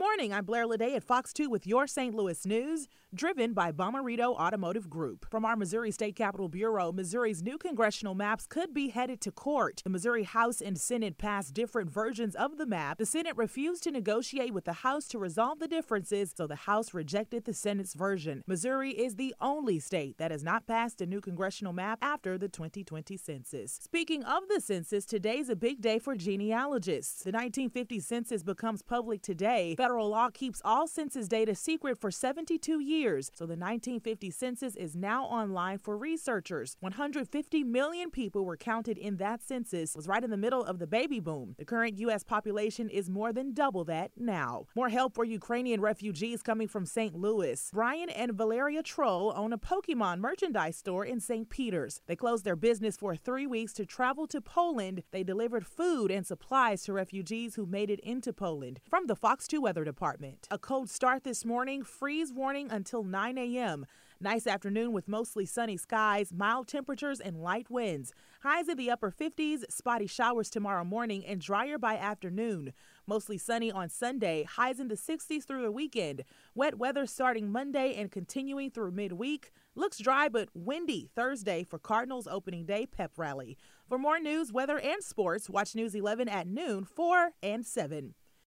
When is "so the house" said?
16.34-16.94